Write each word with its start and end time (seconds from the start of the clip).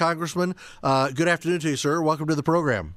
Congressman. 0.00 0.56
Uh, 0.82 1.10
good 1.10 1.28
afternoon 1.28 1.60
to 1.60 1.68
you, 1.68 1.76
sir. 1.76 2.00
Welcome 2.00 2.26
to 2.28 2.34
the 2.34 2.42
program. 2.42 2.94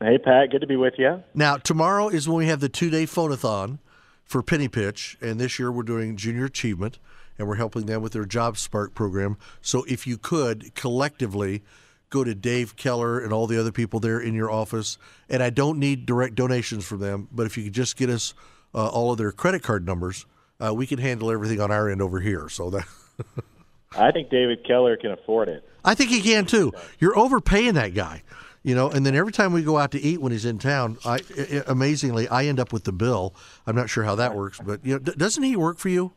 Hey, 0.00 0.18
Pat. 0.18 0.50
Good 0.50 0.62
to 0.62 0.66
be 0.66 0.74
with 0.74 0.94
you. 0.98 1.22
Now, 1.32 1.58
tomorrow 1.58 2.08
is 2.08 2.28
when 2.28 2.38
we 2.38 2.46
have 2.46 2.58
the 2.58 2.68
two 2.68 2.90
day 2.90 3.04
phonathon 3.04 3.78
for 4.24 4.42
Penny 4.42 4.66
Pitch, 4.66 5.16
and 5.20 5.38
this 5.38 5.60
year 5.60 5.70
we're 5.70 5.84
doing 5.84 6.16
Junior 6.16 6.46
Achievement, 6.46 6.98
and 7.38 7.46
we're 7.46 7.54
helping 7.54 7.86
them 7.86 8.02
with 8.02 8.14
their 8.14 8.24
Job 8.24 8.58
Spark 8.58 8.96
program. 8.96 9.36
So 9.62 9.84
if 9.84 10.08
you 10.08 10.18
could 10.18 10.74
collectively 10.74 11.62
go 12.10 12.24
to 12.24 12.34
Dave 12.34 12.74
Keller 12.74 13.20
and 13.20 13.32
all 13.32 13.46
the 13.46 13.60
other 13.60 13.70
people 13.70 14.00
there 14.00 14.18
in 14.18 14.34
your 14.34 14.50
office, 14.50 14.98
and 15.28 15.40
I 15.40 15.50
don't 15.50 15.78
need 15.78 16.04
direct 16.04 16.34
donations 16.34 16.84
from 16.84 16.98
them, 16.98 17.28
but 17.30 17.46
if 17.46 17.56
you 17.56 17.62
could 17.62 17.74
just 17.74 17.96
get 17.96 18.10
us 18.10 18.34
uh, 18.74 18.88
all 18.88 19.12
of 19.12 19.18
their 19.18 19.30
credit 19.30 19.62
card 19.62 19.86
numbers, 19.86 20.26
uh, 20.60 20.74
we 20.74 20.88
can 20.88 20.98
handle 20.98 21.30
everything 21.30 21.60
on 21.60 21.70
our 21.70 21.88
end 21.88 22.02
over 22.02 22.18
here. 22.18 22.48
So 22.48 22.70
that. 22.70 22.88
I 23.96 24.10
think 24.10 24.30
David 24.30 24.64
Keller 24.64 24.96
can 24.96 25.12
afford 25.12 25.48
it. 25.48 25.68
I 25.84 25.94
think 25.94 26.10
he 26.10 26.20
can 26.20 26.46
too. 26.46 26.72
You're 26.98 27.18
overpaying 27.18 27.74
that 27.74 27.94
guy, 27.94 28.22
you 28.62 28.74
know. 28.74 28.90
And 28.90 29.04
then 29.04 29.14
every 29.14 29.32
time 29.32 29.52
we 29.52 29.62
go 29.62 29.78
out 29.78 29.90
to 29.92 30.00
eat 30.00 30.20
when 30.20 30.32
he's 30.32 30.44
in 30.44 30.58
town, 30.58 30.98
I 31.04 31.20
amazingly 31.66 32.28
I 32.28 32.46
end 32.46 32.58
up 32.58 32.72
with 32.72 32.84
the 32.84 32.92
bill. 32.92 33.34
I'm 33.66 33.76
not 33.76 33.90
sure 33.90 34.04
how 34.04 34.14
that 34.16 34.34
works, 34.34 34.60
but 34.64 34.84
you 34.84 34.94
know, 34.94 34.98
doesn't 34.98 35.42
he 35.42 35.56
work 35.56 35.78
for 35.78 35.88
you? 35.88 36.12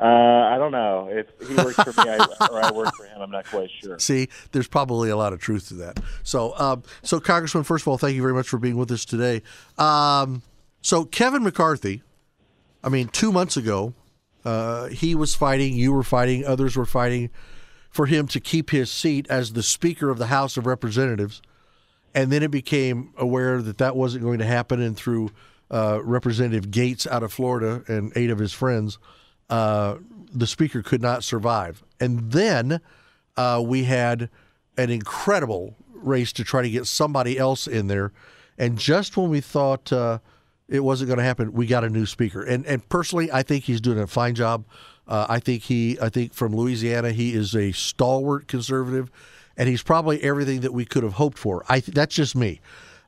Uh, 0.00 0.04
I 0.04 0.58
don't 0.58 0.70
know 0.70 1.08
if 1.10 1.26
he 1.48 1.56
works 1.56 1.74
for 1.74 1.90
me 2.04 2.08
I, 2.08 2.24
or 2.52 2.62
I 2.62 2.70
work 2.70 2.94
for 2.94 3.04
him. 3.04 3.20
I'm 3.20 3.32
not 3.32 3.46
quite 3.46 3.68
sure. 3.82 3.98
See, 3.98 4.28
there's 4.52 4.68
probably 4.68 5.10
a 5.10 5.16
lot 5.16 5.32
of 5.32 5.40
truth 5.40 5.68
to 5.68 5.74
that. 5.74 5.98
So, 6.22 6.56
um, 6.56 6.84
so 7.02 7.18
Congressman, 7.18 7.64
first 7.64 7.82
of 7.82 7.88
all, 7.88 7.98
thank 7.98 8.14
you 8.14 8.22
very 8.22 8.34
much 8.34 8.48
for 8.48 8.58
being 8.58 8.76
with 8.76 8.92
us 8.92 9.04
today. 9.04 9.42
Um, 9.76 10.42
so, 10.82 11.04
Kevin 11.04 11.42
McCarthy, 11.42 12.04
I 12.84 12.90
mean, 12.90 13.08
two 13.08 13.32
months 13.32 13.56
ago, 13.56 13.92
uh, 14.48 14.86
he 14.86 15.14
was 15.14 15.34
fighting, 15.34 15.74
you 15.74 15.92
were 15.92 16.02
fighting, 16.02 16.46
others 16.46 16.74
were 16.74 16.86
fighting 16.86 17.28
for 17.90 18.06
him 18.06 18.26
to 18.28 18.40
keep 18.40 18.70
his 18.70 18.90
seat 18.90 19.26
as 19.28 19.52
the 19.52 19.62
Speaker 19.62 20.08
of 20.08 20.16
the 20.16 20.28
House 20.28 20.56
of 20.56 20.64
Representatives. 20.64 21.42
And 22.14 22.32
then 22.32 22.42
it 22.42 22.50
became 22.50 23.12
aware 23.18 23.60
that 23.60 23.76
that 23.76 23.94
wasn't 23.94 24.24
going 24.24 24.38
to 24.38 24.46
happen. 24.46 24.80
And 24.80 24.96
through 24.96 25.32
uh, 25.70 26.00
Representative 26.02 26.70
Gaetz 26.70 27.06
out 27.06 27.22
of 27.22 27.30
Florida 27.30 27.82
and 27.88 28.10
eight 28.16 28.30
of 28.30 28.38
his 28.38 28.54
friends, 28.54 28.98
uh, 29.50 29.96
the 30.32 30.46
Speaker 30.46 30.82
could 30.82 31.02
not 31.02 31.24
survive. 31.24 31.84
And 32.00 32.32
then 32.32 32.80
uh, 33.36 33.62
we 33.62 33.84
had 33.84 34.30
an 34.78 34.88
incredible 34.88 35.76
race 35.92 36.32
to 36.32 36.42
try 36.42 36.62
to 36.62 36.70
get 36.70 36.86
somebody 36.86 37.36
else 37.36 37.66
in 37.66 37.88
there. 37.88 38.12
And 38.56 38.78
just 38.78 39.14
when 39.14 39.28
we 39.28 39.42
thought 39.42 39.92
uh, 39.92 40.20
it 40.68 40.80
wasn't 40.80 41.08
going 41.08 41.18
to 41.18 41.24
happen, 41.24 41.52
we 41.52 41.66
got 41.66 41.84
a 41.84 41.88
new 41.88 42.06
speaker. 42.06 42.42
And 42.42 42.66
and 42.66 42.86
personally, 42.88 43.32
I 43.32 43.42
think 43.42 43.64
he's 43.64 43.80
doing 43.80 43.98
a 43.98 44.06
fine 44.06 44.34
job. 44.34 44.64
Uh, 45.06 45.26
I 45.28 45.40
think 45.40 45.62
he, 45.62 45.98
I 46.00 46.10
think 46.10 46.34
from 46.34 46.54
Louisiana, 46.54 47.12
he 47.12 47.34
is 47.34 47.56
a 47.56 47.72
stalwart 47.72 48.46
conservative, 48.46 49.10
and 49.56 49.68
he's 49.68 49.82
probably 49.82 50.22
everything 50.22 50.60
that 50.60 50.74
we 50.74 50.84
could 50.84 51.02
have 51.02 51.14
hoped 51.14 51.38
for. 51.38 51.64
I 51.68 51.80
that's 51.80 52.14
just 52.14 52.36
me. 52.36 52.60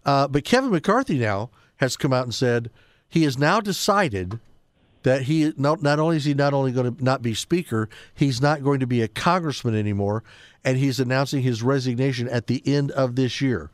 Uh, 0.04 0.26
but 0.26 0.44
Kevin 0.44 0.70
McCarthy 0.70 1.18
now 1.18 1.50
has 1.76 1.96
come 1.96 2.12
out 2.12 2.24
and 2.24 2.34
said 2.34 2.70
he 3.08 3.24
has 3.24 3.36
now 3.36 3.60
decided 3.60 4.40
that 5.02 5.22
he 5.22 5.52
not, 5.56 5.82
not 5.82 5.98
only 5.98 6.16
is 6.16 6.24
he 6.24 6.34
not 6.34 6.54
only 6.54 6.72
going 6.72 6.94
to 6.94 7.04
not 7.04 7.22
be 7.22 7.34
speaker, 7.34 7.88
he's 8.14 8.40
not 8.40 8.62
going 8.62 8.80
to 8.80 8.86
be 8.86 9.02
a 9.02 9.08
congressman 9.08 9.74
anymore, 9.74 10.22
and 10.64 10.78
he's 10.78 11.00
announcing 11.00 11.42
his 11.42 11.62
resignation 11.62 12.28
at 12.28 12.46
the 12.46 12.62
end 12.66 12.90
of 12.92 13.16
this 13.16 13.40
year. 13.40 13.70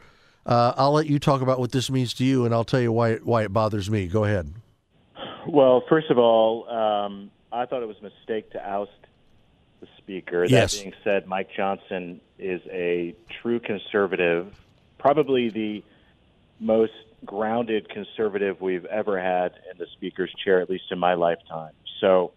Uh, 0.46 0.72
I'll 0.76 0.92
let 0.92 1.06
you 1.06 1.18
talk 1.18 1.42
about 1.42 1.58
what 1.58 1.72
this 1.72 1.90
means 1.90 2.14
to 2.14 2.24
you, 2.24 2.44
and 2.44 2.54
I'll 2.54 2.64
tell 2.64 2.80
you 2.80 2.92
why 2.92 3.10
it, 3.10 3.26
why 3.26 3.42
it 3.42 3.52
bothers 3.52 3.90
me. 3.90 4.06
Go 4.06 4.24
ahead. 4.24 4.54
Well, 5.48 5.82
first 5.88 6.08
of 6.10 6.18
all, 6.18 6.68
um, 6.68 7.30
I 7.52 7.66
thought 7.66 7.82
it 7.82 7.88
was 7.88 7.98
a 8.00 8.04
mistake 8.04 8.50
to 8.52 8.64
oust 8.64 8.92
the 9.80 9.88
speaker. 9.98 10.44
Yes. 10.44 10.76
That 10.76 10.82
being 10.82 10.94
said, 11.02 11.26
Mike 11.26 11.48
Johnson 11.56 12.20
is 12.38 12.60
a 12.70 13.14
true 13.42 13.58
conservative, 13.58 14.54
probably 14.98 15.50
the 15.50 15.82
most 16.60 16.92
grounded 17.24 17.88
conservative 17.88 18.60
we've 18.60 18.84
ever 18.84 19.20
had 19.20 19.52
in 19.70 19.78
the 19.78 19.86
speaker's 19.94 20.32
chair, 20.44 20.60
at 20.60 20.70
least 20.70 20.84
in 20.90 20.98
my 20.98 21.14
lifetime. 21.14 21.72
So 22.00 22.32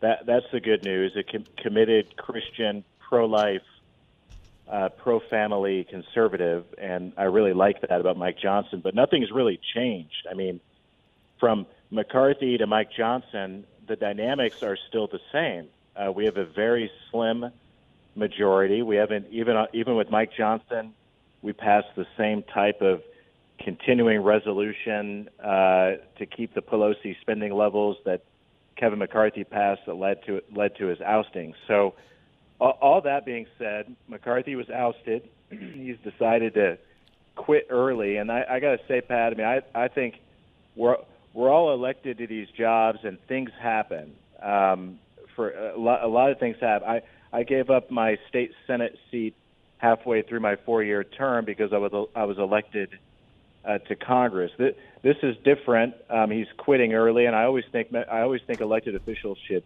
that 0.00 0.26
that's 0.26 0.46
the 0.52 0.60
good 0.60 0.84
news. 0.84 1.16
A 1.16 1.22
com- 1.22 1.46
committed 1.56 2.16
Christian, 2.16 2.84
pro-life, 3.08 3.62
uh, 4.70 4.88
pro-family 4.88 5.86
conservative, 5.88 6.64
and 6.78 7.12
I 7.16 7.24
really 7.24 7.52
like 7.52 7.80
that 7.82 8.00
about 8.00 8.16
Mike 8.16 8.38
Johnson. 8.38 8.80
But 8.82 8.94
nothing's 8.94 9.30
really 9.30 9.60
changed. 9.74 10.26
I 10.30 10.34
mean, 10.34 10.60
from 11.38 11.66
McCarthy 11.90 12.58
to 12.58 12.66
Mike 12.66 12.90
Johnson, 12.96 13.64
the 13.86 13.96
dynamics 13.96 14.62
are 14.62 14.76
still 14.88 15.06
the 15.06 15.20
same. 15.32 15.68
Uh, 15.96 16.12
we 16.12 16.24
have 16.24 16.36
a 16.36 16.44
very 16.44 16.90
slim 17.10 17.50
majority. 18.14 18.82
We 18.82 18.96
haven't 18.96 19.26
even 19.30 19.56
even 19.72 19.96
with 19.96 20.10
Mike 20.10 20.30
Johnson, 20.36 20.94
we 21.42 21.52
passed 21.52 21.88
the 21.94 22.06
same 22.16 22.42
type 22.42 22.80
of 22.82 23.02
continuing 23.60 24.20
resolution 24.22 25.28
uh, 25.42 25.92
to 26.18 26.26
keep 26.26 26.54
the 26.54 26.60
Pelosi 26.62 27.16
spending 27.20 27.54
levels 27.54 27.96
that 28.04 28.22
Kevin 28.76 28.98
McCarthy 28.98 29.44
passed 29.44 29.82
that 29.86 29.94
led 29.94 30.24
to 30.26 30.42
led 30.54 30.76
to 30.76 30.86
his 30.86 31.00
ousting. 31.00 31.54
So, 31.66 31.94
all, 32.60 33.00
that 33.02 33.24
being 33.24 33.46
said, 33.58 33.94
McCarthy 34.08 34.56
was 34.56 34.70
ousted. 34.70 35.28
He's 35.50 35.96
decided 36.02 36.54
to 36.54 36.78
quit 37.34 37.66
early, 37.70 38.16
and 38.16 38.30
I, 38.32 38.44
I 38.48 38.60
got 38.60 38.76
to 38.76 38.80
say, 38.88 39.00
Pat, 39.00 39.32
I 39.32 39.36
mean, 39.36 39.46
I 39.46 39.60
I 39.74 39.88
think 39.88 40.16
we're 40.74 40.96
we're 41.34 41.50
all 41.50 41.74
elected 41.74 42.18
to 42.18 42.26
these 42.26 42.48
jobs, 42.56 43.00
and 43.02 43.18
things 43.28 43.50
happen. 43.60 44.14
Um, 44.42 44.98
for 45.34 45.50
a 45.50 45.78
lot, 45.78 46.02
a 46.02 46.08
lot 46.08 46.30
of 46.30 46.38
things 46.38 46.56
happen. 46.60 46.88
I 46.88 47.02
I 47.32 47.42
gave 47.42 47.70
up 47.70 47.90
my 47.90 48.18
state 48.28 48.52
senate 48.66 48.98
seat 49.10 49.34
halfway 49.78 50.22
through 50.22 50.40
my 50.40 50.56
four-year 50.56 51.04
term 51.04 51.44
because 51.44 51.72
I 51.72 51.78
was 51.78 52.08
I 52.14 52.24
was 52.24 52.38
elected 52.38 52.98
uh, 53.64 53.78
to 53.78 53.96
Congress. 53.96 54.52
This 54.58 55.16
is 55.22 55.36
different. 55.44 55.94
Um, 56.08 56.30
he's 56.30 56.46
quitting 56.56 56.94
early, 56.94 57.26
and 57.26 57.36
I 57.36 57.44
always 57.44 57.64
think 57.70 57.94
I 57.94 58.20
always 58.20 58.40
think 58.46 58.60
elected 58.60 58.94
officials 58.94 59.38
should 59.46 59.62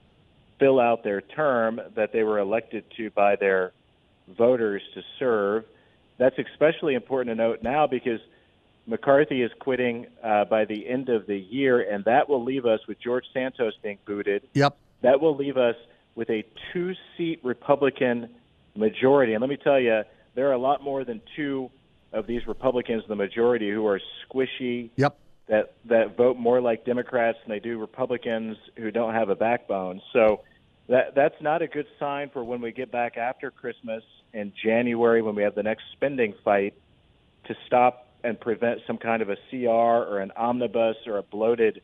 fill 0.61 0.79
out 0.79 1.03
their 1.03 1.21
term 1.21 1.81
that 1.97 2.13
they 2.13 2.23
were 2.23 2.39
elected 2.39 2.85
to 2.99 3.11
by 3.11 3.35
their 3.35 3.73
voters 4.39 4.83
to 4.95 5.03
serve. 5.19 5.65
That's 6.19 6.37
especially 6.39 6.95
important 6.95 7.37
to 7.37 7.43
note 7.43 7.63
now 7.63 7.89
because 7.89 8.21
McCarthy 8.87 9.43
is 9.43 9.51
quitting 9.59 10.07
uh, 10.23 10.45
by 10.45 10.67
the 10.67 10.87
end 10.87 11.09
of 11.09 11.27
the 11.27 11.37
year, 11.37 11.81
and 11.81 12.05
that 12.05 12.29
will 12.29 12.45
leave 12.45 12.67
us 12.67 12.81
with 12.87 13.01
George 13.01 13.25
Santos 13.33 13.73
being 13.83 13.99
booted. 14.07 14.43
Yep. 14.55 14.77
That 15.03 15.21
will 15.21 15.35
leave 15.35 15.57
us 15.57 15.77
with 16.15 16.29
a 16.31 16.45
two-seat 16.73 17.41
Republican 17.43 18.29
majority. 18.77 19.33
And 19.33 19.41
let 19.41 19.51
me 19.51 19.57
tell 19.57 19.81
you, 19.81 20.03
there 20.35 20.49
are 20.49 20.53
a 20.53 20.59
lot 20.59 20.83
more 20.83 21.05
than 21.05 21.21
two 21.37 21.71
of 22.13 22.27
these 22.27 22.47
Republicans, 22.47 23.03
in 23.05 23.09
the 23.09 23.17
majority, 23.17 23.71
who 23.71 23.87
are 23.87 24.01
squishy. 24.29 24.91
Yep. 24.97 25.17
That 25.49 25.75
that 25.87 26.17
vote 26.17 26.37
more 26.37 26.61
like 26.61 26.85
Democrats 26.85 27.39
than 27.43 27.51
they 27.51 27.59
do 27.59 27.79
Republicans 27.79 28.57
who 28.77 28.93
don't 28.93 29.15
have 29.15 29.31
a 29.31 29.35
backbone. 29.35 30.01
So 30.13 30.43
that 30.91 31.15
that's 31.15 31.41
not 31.41 31.63
a 31.63 31.69
good 31.69 31.87
sign 32.01 32.31
for 32.31 32.43
when 32.43 32.61
we 32.61 32.73
get 32.73 32.91
back 32.91 33.17
after 33.17 33.51
Christmas 33.51 34.03
in 34.35 34.53
January 34.63 35.23
when 35.23 35.37
we 35.37 35.45
have 35.45 35.55
the 35.55 35.63
next 35.63 35.85
spending 35.93 36.35
fight 36.45 36.75
to 37.47 37.55
stop 37.67 38.09
and 38.25 38.39
prevent 38.39 38.81
some 38.89 38.99
kind 38.99 39.23
of 39.23 39.31
a 39.31 39.37
CR 39.49 39.69
or 39.69 40.19
an 40.19 40.33
omnibus 40.37 40.97
or 41.07 41.19
a 41.19 41.23
bloated 41.23 41.81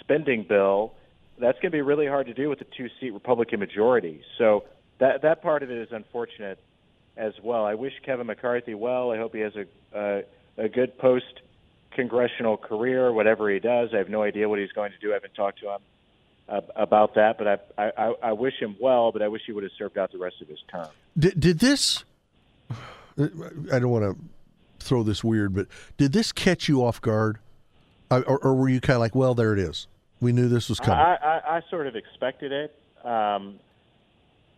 spending 0.00 0.44
bill. 0.46 0.92
That's 1.40 1.56
going 1.56 1.72
to 1.72 1.76
be 1.76 1.80
really 1.80 2.06
hard 2.06 2.26
to 2.26 2.34
do 2.34 2.50
with 2.50 2.60
a 2.60 2.66
two-seat 2.76 3.12
Republican 3.12 3.60
majority. 3.60 4.20
So 4.36 4.64
that 5.00 5.22
that 5.22 5.42
part 5.42 5.62
of 5.62 5.70
it 5.70 5.78
is 5.78 5.88
unfortunate 5.90 6.58
as 7.16 7.32
well. 7.42 7.64
I 7.64 7.74
wish 7.74 7.94
Kevin 8.04 8.26
McCarthy 8.26 8.74
well. 8.74 9.10
I 9.10 9.16
hope 9.16 9.34
he 9.34 9.40
has 9.40 9.54
a 9.56 9.98
uh, 9.98 10.20
a 10.58 10.68
good 10.68 10.98
post 10.98 11.40
congressional 11.92 12.58
career, 12.58 13.10
whatever 13.10 13.50
he 13.50 13.58
does. 13.58 13.88
I 13.94 13.96
have 13.96 14.10
no 14.10 14.22
idea 14.22 14.50
what 14.50 14.58
he's 14.58 14.72
going 14.72 14.92
to 14.92 14.98
do. 14.98 15.12
I 15.12 15.14
haven't 15.14 15.34
talked 15.34 15.60
to 15.60 15.70
him 15.70 15.80
uh, 16.48 16.60
about 16.76 17.14
that, 17.14 17.38
but 17.38 17.68
I, 17.78 17.90
I 17.96 18.14
I 18.22 18.32
wish 18.32 18.54
him 18.60 18.76
well. 18.80 19.12
But 19.12 19.22
I 19.22 19.28
wish 19.28 19.42
he 19.46 19.52
would 19.52 19.62
have 19.62 19.72
served 19.78 19.98
out 19.98 20.12
the 20.12 20.18
rest 20.18 20.36
of 20.42 20.48
his 20.48 20.58
term. 20.70 20.88
Did, 21.18 21.38
did 21.40 21.58
this? 21.58 22.04
I 23.18 23.78
don't 23.78 23.90
want 23.90 24.04
to 24.04 24.16
throw 24.84 25.02
this 25.02 25.22
weird, 25.22 25.54
but 25.54 25.68
did 25.96 26.12
this 26.12 26.32
catch 26.32 26.68
you 26.68 26.84
off 26.84 27.00
guard, 27.00 27.38
or, 28.10 28.38
or 28.38 28.54
were 28.54 28.68
you 28.68 28.80
kind 28.80 28.96
of 28.96 29.00
like, 29.00 29.14
well, 29.14 29.34
there 29.34 29.52
it 29.52 29.58
is. 29.58 29.86
We 30.20 30.32
knew 30.32 30.48
this 30.48 30.68
was 30.68 30.80
coming. 30.80 30.98
I, 30.98 31.14
I, 31.14 31.56
I 31.56 31.62
sort 31.70 31.86
of 31.86 31.96
expected 31.96 32.52
it. 32.52 32.78
Um, 33.04 33.58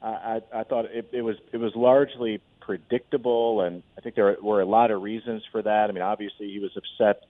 I, 0.02 0.40
I 0.54 0.62
thought 0.64 0.84
it, 0.86 1.08
it 1.12 1.22
was 1.22 1.36
it 1.52 1.56
was 1.56 1.74
largely 1.74 2.40
predictable, 2.60 3.62
and 3.62 3.82
I 3.96 4.00
think 4.00 4.14
there 4.14 4.36
were 4.40 4.60
a 4.60 4.66
lot 4.66 4.90
of 4.90 5.02
reasons 5.02 5.42
for 5.50 5.62
that. 5.62 5.90
I 5.90 5.92
mean, 5.92 6.02
obviously 6.02 6.50
he 6.50 6.58
was 6.58 6.70
upset 6.76 7.24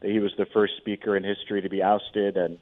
that 0.00 0.10
he 0.10 0.18
was 0.18 0.32
the 0.36 0.46
first 0.46 0.76
speaker 0.78 1.16
in 1.16 1.24
history 1.24 1.62
to 1.62 1.68
be 1.68 1.82
ousted, 1.82 2.36
and 2.36 2.58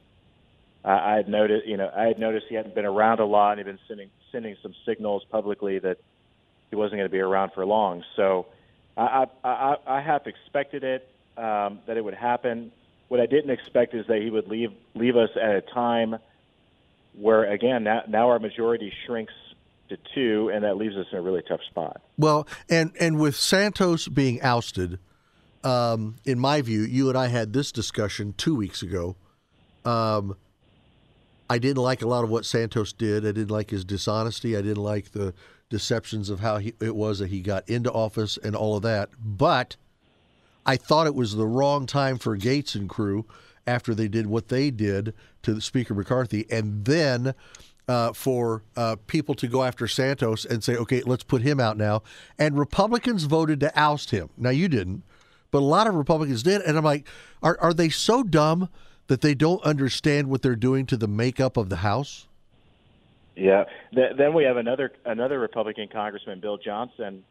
I, 0.83 1.13
I 1.13 1.15
had 1.15 1.27
noticed, 1.27 1.67
you 1.67 1.77
know, 1.77 1.89
I 1.95 2.05
had 2.05 2.19
noticed 2.19 2.47
he 2.49 2.55
hadn't 2.55 2.75
been 2.75 2.85
around 2.85 3.19
a 3.19 3.25
lot, 3.25 3.51
and 3.51 3.59
he'd 3.59 3.65
been 3.65 3.79
sending 3.87 4.09
sending 4.31 4.55
some 4.61 4.73
signals 4.85 5.23
publicly 5.29 5.79
that 5.79 5.97
he 6.69 6.75
wasn't 6.75 6.97
going 6.97 7.07
to 7.07 7.11
be 7.11 7.19
around 7.19 7.51
for 7.53 7.65
long. 7.65 8.03
So 8.15 8.47
I 8.97 9.25
I, 9.43 9.47
I, 9.47 9.75
I 9.87 10.01
half 10.01 10.27
expected 10.27 10.83
it 10.83 11.07
um, 11.37 11.79
that 11.87 11.97
it 11.97 12.03
would 12.03 12.15
happen. 12.15 12.71
What 13.07 13.19
I 13.19 13.25
didn't 13.25 13.51
expect 13.51 13.93
is 13.93 14.07
that 14.07 14.21
he 14.21 14.29
would 14.29 14.47
leave 14.47 14.71
leave 14.95 15.17
us 15.17 15.29
at 15.35 15.55
a 15.55 15.61
time 15.61 16.17
where 17.19 17.51
again 17.51 17.83
now, 17.83 18.01
now 18.07 18.29
our 18.29 18.39
majority 18.39 18.91
shrinks 19.05 19.33
to 19.89 19.97
two, 20.15 20.49
and 20.53 20.63
that 20.63 20.77
leaves 20.77 20.95
us 20.95 21.05
in 21.11 21.17
a 21.17 21.21
really 21.21 21.43
tough 21.47 21.61
spot. 21.69 22.01
Well, 22.17 22.47
and 22.69 22.91
and 22.99 23.19
with 23.19 23.35
Santos 23.35 24.07
being 24.07 24.41
ousted, 24.41 24.99
um, 25.63 26.15
in 26.25 26.39
my 26.39 26.61
view, 26.61 26.81
you 26.81 27.09
and 27.09 27.17
I 27.17 27.27
had 27.27 27.53
this 27.53 27.71
discussion 27.71 28.33
two 28.37 28.55
weeks 28.55 28.81
ago. 28.81 29.15
Um, 29.85 30.37
I 31.49 31.57
didn't 31.57 31.83
like 31.83 32.01
a 32.01 32.07
lot 32.07 32.23
of 32.23 32.29
what 32.29 32.45
Santos 32.45 32.93
did. 32.93 33.25
I 33.25 33.31
didn't 33.31 33.51
like 33.51 33.69
his 33.69 33.85
dishonesty. 33.85 34.57
I 34.57 34.61
didn't 34.61 34.83
like 34.83 35.11
the 35.11 35.33
deceptions 35.69 36.29
of 36.29 36.39
how 36.39 36.57
he, 36.57 36.73
it 36.79 36.95
was 36.95 37.19
that 37.19 37.29
he 37.29 37.41
got 37.41 37.67
into 37.69 37.91
office 37.91 38.37
and 38.37 38.55
all 38.55 38.77
of 38.77 38.83
that. 38.83 39.09
But 39.19 39.75
I 40.65 40.77
thought 40.77 41.07
it 41.07 41.15
was 41.15 41.35
the 41.35 41.47
wrong 41.47 41.85
time 41.85 42.17
for 42.17 42.37
Gaetz 42.37 42.75
and 42.75 42.89
crew 42.89 43.25
after 43.65 43.93
they 43.93 44.07
did 44.07 44.27
what 44.27 44.49
they 44.49 44.71
did 44.71 45.13
to 45.43 45.59
Speaker 45.61 45.93
McCarthy, 45.93 46.45
and 46.49 46.85
then 46.85 47.33
uh, 47.87 48.13
for 48.13 48.63
uh, 48.75 48.95
people 49.07 49.35
to 49.35 49.47
go 49.47 49.63
after 49.63 49.87
Santos 49.87 50.45
and 50.45 50.63
say, 50.63 50.75
okay, 50.75 51.01
let's 51.01 51.23
put 51.23 51.41
him 51.41 51.59
out 51.59 51.77
now. 51.77 52.01
And 52.39 52.57
Republicans 52.57 53.25
voted 53.25 53.59
to 53.61 53.77
oust 53.77 54.11
him. 54.11 54.29
Now, 54.37 54.51
you 54.51 54.67
didn't, 54.67 55.03
but 55.51 55.59
a 55.59 55.65
lot 55.65 55.87
of 55.87 55.95
Republicans 55.95 56.43
did. 56.43 56.61
And 56.61 56.77
I'm 56.77 56.83
like, 56.83 57.07
are, 57.41 57.57
are 57.59 57.73
they 57.73 57.89
so 57.89 58.23
dumb 58.23 58.69
that 59.07 59.21
they 59.21 59.33
don't 59.33 59.63
understand 59.63 60.29
what 60.29 60.41
they're 60.41 60.55
doing 60.55 60.85
to 60.87 60.97
the 60.97 61.07
makeup 61.07 61.57
of 61.57 61.69
the 61.69 61.77
House? 61.77 62.27
Yeah. 63.35 63.65
Then 63.91 64.33
we 64.33 64.43
have 64.43 64.57
another 64.57 64.91
another 65.05 65.39
Republican 65.39 65.87
Congressman, 65.87 66.39
Bill 66.39 66.57
Johnson, 66.57 67.23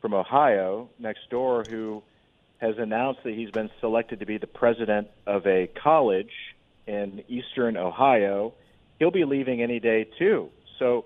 from 0.00 0.14
Ohio, 0.14 0.88
next 0.98 1.28
door, 1.30 1.64
who 1.68 2.02
has 2.58 2.76
announced 2.78 3.20
that 3.24 3.34
he's 3.34 3.50
been 3.50 3.70
selected 3.80 4.20
to 4.20 4.26
be 4.26 4.38
the 4.38 4.46
president 4.46 5.08
of 5.26 5.46
a 5.46 5.68
college 5.82 6.32
in 6.86 7.22
eastern 7.28 7.76
Ohio. 7.76 8.54
He'll 8.98 9.10
be 9.10 9.24
leaving 9.24 9.62
any 9.62 9.78
day 9.80 10.08
too. 10.18 10.50
So 10.78 11.04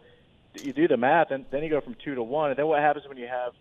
you 0.62 0.72
do 0.72 0.88
the 0.88 0.96
math, 0.96 1.30
and 1.30 1.44
then 1.50 1.62
you 1.62 1.68
go 1.68 1.80
from 1.80 1.96
two 2.02 2.14
to 2.14 2.22
one. 2.22 2.50
And 2.50 2.58
then 2.58 2.66
what 2.66 2.80
happens 2.80 3.06
when 3.06 3.18
you 3.18 3.26
have 3.26 3.52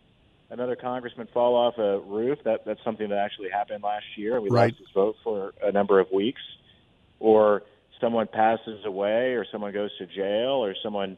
another 0.51 0.75
congressman 0.75 1.27
fall 1.33 1.55
off 1.55 1.77
a 1.79 1.99
roof? 1.99 2.39
That 2.43 2.65
that's 2.65 2.83
something 2.83 3.09
that 3.09 3.17
actually 3.17 3.49
happened 3.49 3.83
last 3.83 4.05
year. 4.15 4.39
We 4.39 4.49
right. 4.49 4.71
lost 4.71 4.79
his 4.79 4.89
vote 4.93 5.15
for 5.23 5.53
a 5.63 5.71
number 5.71 5.99
of 5.99 6.11
weeks, 6.11 6.41
or 7.19 7.63
someone 7.99 8.27
passes 8.27 8.85
away, 8.85 9.33
or 9.33 9.45
someone 9.51 9.71
goes 9.73 9.91
to 9.97 10.05
jail, 10.05 10.63
or 10.63 10.75
someone 10.83 11.17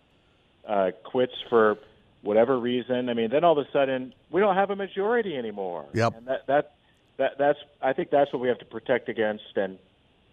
uh, 0.68 0.92
quits 1.04 1.34
for 1.50 1.78
whatever 2.22 2.58
reason. 2.58 3.10
I 3.10 3.14
mean, 3.14 3.30
then 3.30 3.44
all 3.44 3.60
of 3.60 3.66
a 3.66 3.72
sudden 3.72 4.14
we 4.30 4.40
don't 4.40 4.56
have 4.56 4.70
a 4.70 4.76
majority 4.76 5.36
anymore. 5.36 5.86
Yep. 5.94 6.18
And 6.18 6.28
that 6.28 6.48
that 6.48 6.76
that 7.18 7.32
that's 7.38 7.60
I 7.82 7.94
think 7.94 8.10
that's 8.12 8.32
what 8.32 8.42
we 8.42 8.48
have 8.48 8.60
to 8.60 8.66
protect 8.66 9.10
against. 9.10 9.56
And 9.56 9.78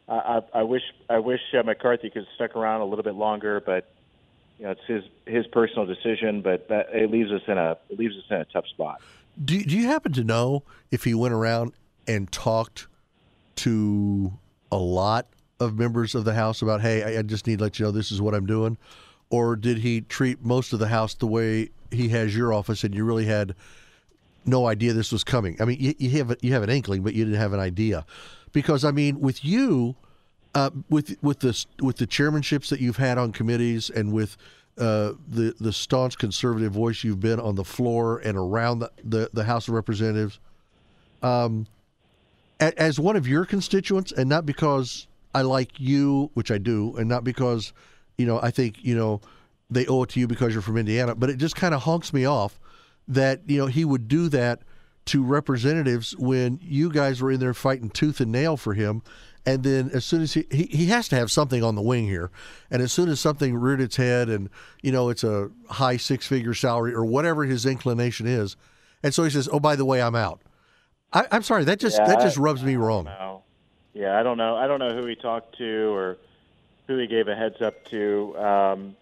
I 0.08 0.14
I, 0.54 0.60
I 0.60 0.62
wish 0.62 0.82
I 1.08 1.18
wish 1.18 1.40
uh, 1.58 1.62
McCarthy 1.62 2.10
could 2.10 2.22
have 2.22 2.34
stuck 2.36 2.56
around 2.56 2.82
a 2.82 2.84
little 2.84 3.04
bit 3.04 3.14
longer, 3.14 3.60
but 3.60 3.92
you 4.60 4.66
know 4.66 4.72
it's 4.72 4.80
his 4.86 5.02
his 5.26 5.46
personal 5.48 5.86
decision. 5.86 6.42
But 6.42 6.68
that 6.68 6.90
it 6.92 7.10
leaves 7.10 7.32
us 7.32 7.42
in 7.48 7.58
a 7.58 7.76
it 7.88 7.98
leaves 7.98 8.14
us 8.16 8.24
in 8.30 8.36
a 8.36 8.44
tough 8.44 8.68
spot. 8.68 9.00
Do 9.42 9.60
Do 9.60 9.76
you 9.76 9.86
happen 9.86 10.12
to 10.12 10.22
know 10.22 10.62
if 10.92 11.02
he 11.02 11.14
went 11.14 11.34
around 11.34 11.72
and 12.06 12.30
talked 12.30 12.86
to 13.56 14.32
a 14.70 14.76
lot 14.76 15.26
of 15.58 15.78
members 15.78 16.14
of 16.14 16.24
the 16.24 16.34
House 16.34 16.62
about, 16.62 16.80
hey, 16.80 17.02
I, 17.02 17.18
I 17.18 17.22
just 17.22 17.46
need 17.46 17.58
to 17.58 17.64
let 17.64 17.78
you 17.78 17.86
know 17.86 17.90
this 17.90 18.12
is 18.12 18.20
what 18.20 18.34
I'm 18.34 18.46
doing? 18.46 18.78
Or 19.30 19.56
did 19.56 19.78
he 19.78 20.00
treat 20.00 20.44
most 20.44 20.72
of 20.72 20.78
the 20.78 20.88
House 20.88 21.14
the 21.14 21.26
way 21.26 21.70
he 21.90 22.08
has 22.08 22.36
your 22.36 22.52
office 22.52 22.84
and 22.84 22.94
you 22.94 23.04
really 23.04 23.26
had 23.26 23.54
no 24.44 24.66
idea 24.66 24.92
this 24.92 25.12
was 25.12 25.22
coming? 25.22 25.56
I 25.60 25.64
mean, 25.64 25.78
you, 25.78 25.94
you 25.98 26.10
have 26.18 26.36
you 26.40 26.52
have 26.52 26.62
an 26.62 26.70
inkling, 26.70 27.02
but 27.02 27.14
you 27.14 27.24
didn't 27.24 27.40
have 27.40 27.52
an 27.52 27.60
idea, 27.60 28.04
because 28.52 28.84
I 28.84 28.90
mean, 28.90 29.20
with 29.20 29.44
you, 29.44 29.94
uh, 30.54 30.70
with 30.88 31.16
with 31.22 31.40
the 31.40 31.64
with 31.80 31.96
the 31.96 32.06
chairmanships 32.06 32.68
that 32.68 32.80
you've 32.80 32.96
had 32.96 33.18
on 33.18 33.32
committees 33.32 33.90
and 33.90 34.12
with 34.12 34.36
uh, 34.78 35.12
the 35.28 35.54
the 35.60 35.72
staunch 35.72 36.18
conservative 36.18 36.72
voice 36.72 37.04
you've 37.04 37.20
been 37.20 37.40
on 37.40 37.54
the 37.54 37.64
floor 37.64 38.18
and 38.18 38.36
around 38.36 38.80
the, 38.80 38.90
the, 39.04 39.30
the 39.32 39.44
House 39.44 39.68
of 39.68 39.74
Representatives, 39.74 40.40
um, 41.22 41.66
as 42.58 42.98
one 42.98 43.16
of 43.16 43.28
your 43.28 43.44
constituents, 43.44 44.12
and 44.12 44.28
not 44.28 44.46
because 44.46 45.06
I 45.34 45.42
like 45.42 45.78
you, 45.78 46.30
which 46.34 46.50
I 46.50 46.58
do, 46.58 46.96
and 46.96 47.08
not 47.08 47.24
because 47.24 47.72
you 48.18 48.26
know 48.26 48.40
I 48.42 48.50
think 48.50 48.82
you 48.82 48.96
know 48.96 49.20
they 49.70 49.86
owe 49.86 50.02
it 50.02 50.10
to 50.10 50.20
you 50.20 50.26
because 50.26 50.52
you're 50.52 50.62
from 50.62 50.76
Indiana, 50.76 51.14
but 51.14 51.30
it 51.30 51.36
just 51.36 51.56
kind 51.56 51.74
of 51.74 51.82
honks 51.82 52.12
me 52.12 52.24
off 52.24 52.58
that 53.06 53.42
you 53.46 53.58
know 53.58 53.66
he 53.66 53.84
would 53.84 54.08
do 54.08 54.28
that 54.30 54.62
to 55.06 55.22
representatives 55.22 56.16
when 56.16 56.58
you 56.62 56.90
guys 56.90 57.20
were 57.20 57.32
in 57.32 57.40
there 57.40 57.54
fighting 57.54 57.90
tooth 57.90 58.20
and 58.20 58.30
nail 58.30 58.56
for 58.56 58.74
him. 58.74 59.02
And 59.46 59.62
then 59.62 59.90
as 59.94 60.04
soon 60.04 60.22
as 60.22 60.34
he, 60.34 60.46
he, 60.50 60.64
he 60.64 60.86
has 60.86 61.08
to 61.08 61.16
have 61.16 61.30
something 61.30 61.64
on 61.64 61.74
the 61.74 61.82
wing 61.82 62.06
here. 62.06 62.30
And 62.70 62.82
as 62.82 62.92
soon 62.92 63.08
as 63.08 63.20
something 63.20 63.56
reared 63.56 63.80
its 63.80 63.96
head 63.96 64.28
and, 64.28 64.50
you 64.82 64.92
know, 64.92 65.08
it's 65.08 65.24
a 65.24 65.50
high 65.68 65.96
six 65.96 66.26
figure 66.26 66.54
salary 66.54 66.92
or 66.92 67.04
whatever 67.04 67.44
his 67.44 67.64
inclination 67.64 68.26
is. 68.26 68.56
And 69.02 69.14
so 69.14 69.24
he 69.24 69.30
says, 69.30 69.48
oh, 69.50 69.60
by 69.60 69.76
the 69.76 69.84
way, 69.84 70.02
I'm 70.02 70.14
out. 70.14 70.42
I, 71.12 71.26
am 71.30 71.42
sorry. 71.42 71.64
That 71.64 71.80
just, 71.80 71.96
yeah, 71.98 72.06
that 72.06 72.20
just 72.20 72.38
I, 72.38 72.42
rubs 72.42 72.62
me 72.62 72.76
wrong. 72.76 73.08
Yeah. 73.94 74.18
I 74.18 74.22
don't 74.22 74.36
know. 74.36 74.56
I 74.56 74.66
don't 74.66 74.78
know 74.78 74.94
who 74.94 75.06
he 75.06 75.16
talked 75.16 75.56
to 75.58 75.94
or 75.94 76.18
who 76.86 76.98
he 76.98 77.06
gave 77.06 77.28
a 77.28 77.34
heads 77.34 77.62
up 77.62 77.84
to. 77.86 78.36
Um, 78.38 78.96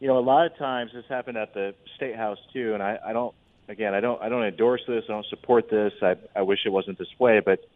you 0.00 0.06
know, 0.06 0.18
a 0.18 0.20
lot 0.20 0.46
of 0.46 0.56
times 0.58 0.92
this 0.92 1.06
happened 1.08 1.38
at 1.38 1.54
the 1.54 1.74
state 1.96 2.14
house 2.14 2.38
too. 2.52 2.74
And 2.74 2.82
I, 2.82 2.98
I 3.04 3.12
don't, 3.14 3.34
again, 3.68 3.94
I 3.94 4.00
don't, 4.00 4.20
I 4.22 4.28
don't 4.28 4.44
endorse 4.44 4.82
this. 4.86 5.04
I 5.08 5.12
don't 5.12 5.26
support 5.26 5.70
this. 5.70 5.94
I, 6.02 6.16
I 6.36 6.42
wish 6.42 6.60
it 6.66 6.70
wasn't 6.70 6.98
this 6.98 7.08
way, 7.18 7.40
but 7.40 7.66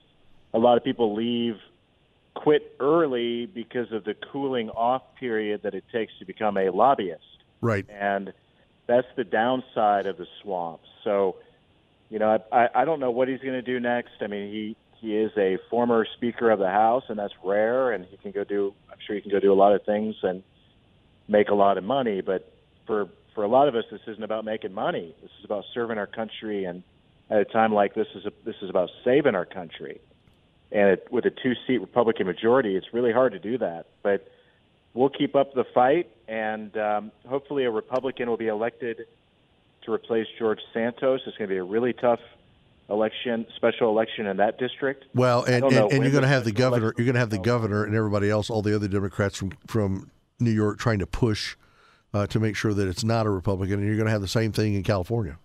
a 0.52 0.58
lot 0.58 0.76
of 0.76 0.84
people 0.84 1.14
leave 1.14 1.56
quit 2.34 2.74
early 2.80 3.46
because 3.46 3.92
of 3.92 4.04
the 4.04 4.14
cooling 4.14 4.70
off 4.70 5.02
period 5.18 5.62
that 5.62 5.74
it 5.74 5.84
takes 5.92 6.12
to 6.18 6.24
become 6.24 6.56
a 6.56 6.70
lobbyist. 6.70 7.22
Right. 7.60 7.86
And 7.90 8.32
that's 8.86 9.06
the 9.16 9.24
downside 9.24 10.06
of 10.06 10.16
the 10.16 10.26
swamp. 10.42 10.80
So, 11.04 11.36
you 12.10 12.18
know, 12.18 12.38
I, 12.50 12.68
I 12.74 12.84
don't 12.84 13.00
know 13.00 13.10
what 13.10 13.28
he's 13.28 13.40
going 13.40 13.54
to 13.54 13.62
do 13.62 13.80
next. 13.80 14.12
I 14.20 14.26
mean, 14.26 14.50
he 14.50 14.76
he 15.00 15.16
is 15.16 15.32
a 15.36 15.58
former 15.68 16.06
Speaker 16.16 16.50
of 16.50 16.60
the 16.60 16.70
House, 16.70 17.04
and 17.08 17.18
that's 17.18 17.34
rare. 17.44 17.90
And 17.92 18.04
he 18.04 18.16
can 18.16 18.30
go 18.30 18.44
do. 18.44 18.74
I'm 18.90 18.98
sure 19.06 19.16
he 19.16 19.22
can 19.22 19.30
go 19.30 19.40
do 19.40 19.52
a 19.52 19.54
lot 19.54 19.74
of 19.74 19.84
things 19.84 20.14
and 20.22 20.42
make 21.28 21.48
a 21.48 21.54
lot 21.54 21.78
of 21.78 21.84
money. 21.84 22.20
But 22.20 22.52
for 22.86 23.08
for 23.34 23.44
a 23.44 23.48
lot 23.48 23.68
of 23.68 23.74
us, 23.74 23.84
this 23.90 24.00
isn't 24.06 24.22
about 24.22 24.44
making 24.44 24.72
money. 24.72 25.14
This 25.22 25.30
is 25.38 25.44
about 25.44 25.64
serving 25.74 25.98
our 25.98 26.06
country. 26.06 26.64
And 26.64 26.82
at 27.30 27.38
a 27.38 27.44
time 27.44 27.72
like 27.72 27.94
this, 27.94 28.06
is 28.14 28.26
a, 28.26 28.32
this 28.44 28.56
is 28.62 28.68
about 28.68 28.90
saving 29.04 29.34
our 29.34 29.46
country 29.46 30.00
and 30.72 30.90
it, 30.90 31.08
with 31.10 31.26
a 31.26 31.30
two-seat 31.30 31.78
Republican 31.78 32.26
majority, 32.26 32.76
it's 32.76 32.92
really 32.92 33.12
hard 33.12 33.32
to 33.32 33.38
do 33.38 33.58
that. 33.58 33.86
But 34.02 34.28
we'll 34.94 35.10
keep 35.10 35.36
up 35.36 35.54
the 35.54 35.64
fight, 35.74 36.10
and 36.28 36.76
um, 36.76 37.12
hopefully, 37.28 37.64
a 37.64 37.70
Republican 37.70 38.28
will 38.28 38.36
be 38.36 38.48
elected 38.48 39.06
to 39.82 39.92
replace 39.92 40.26
George 40.38 40.60
Santos. 40.72 41.20
It's 41.26 41.36
going 41.36 41.48
to 41.48 41.54
be 41.54 41.58
a 41.58 41.64
really 41.64 41.92
tough 41.92 42.20
election, 42.88 43.46
special 43.56 43.88
election 43.88 44.26
in 44.26 44.36
that 44.38 44.58
district. 44.58 45.04
Well, 45.14 45.44
and, 45.44 45.64
and, 45.64 45.92
and 45.92 46.02
you're 46.02 46.12
going 46.12 46.22
to 46.22 46.28
have 46.28 46.44
the 46.44 46.52
governor. 46.52 46.94
You're 46.96 47.06
going 47.06 47.14
to 47.14 47.20
have 47.20 47.30
the 47.30 47.38
governor 47.38 47.84
and 47.84 47.94
everybody 47.94 48.30
else, 48.30 48.50
all 48.50 48.62
the 48.62 48.74
other 48.74 48.88
Democrats 48.88 49.36
from 49.36 49.52
from 49.66 50.10
New 50.40 50.50
York, 50.50 50.78
trying 50.78 50.98
to 51.00 51.06
push 51.06 51.56
uh, 52.14 52.26
to 52.28 52.40
make 52.40 52.56
sure 52.56 52.74
that 52.74 52.88
it's 52.88 53.04
not 53.04 53.26
a 53.26 53.30
Republican, 53.30 53.78
and 53.78 53.86
you're 53.86 53.96
going 53.96 54.06
to 54.06 54.12
have 54.12 54.20
the 54.20 54.28
same 54.28 54.52
thing 54.52 54.74
in 54.74 54.82
California. 54.82 55.38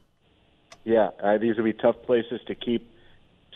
Yeah, 0.84 1.10
uh, 1.22 1.38
these 1.38 1.58
will 1.58 1.66
be 1.66 1.74
tough 1.74 2.02
places 2.04 2.40
to 2.48 2.56
keep 2.56 2.90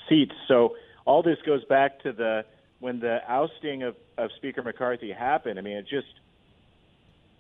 seats. 0.10 0.36
So 0.48 0.76
all 1.06 1.24
this 1.24 1.38
goes 1.46 1.64
back 1.66 2.02
to 2.04 2.12
the 2.12 2.46
when 2.80 3.00
the 3.00 3.20
ousting 3.28 3.84
of, 3.84 3.96
of 4.18 4.32
Speaker 4.38 4.64
McCarthy 4.64 5.12
happened. 5.12 5.60
I 5.60 5.62
mean, 5.62 5.78
it 5.78 5.88
just 5.88 6.08